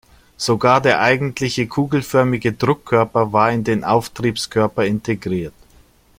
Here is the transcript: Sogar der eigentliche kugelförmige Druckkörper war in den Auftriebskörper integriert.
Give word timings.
Sogar 0.35 0.81
der 0.81 0.99
eigentliche 1.01 1.67
kugelförmige 1.67 2.53
Druckkörper 2.53 3.33
war 3.33 3.51
in 3.51 3.63
den 3.63 3.83
Auftriebskörper 3.83 4.83
integriert. 4.83 5.53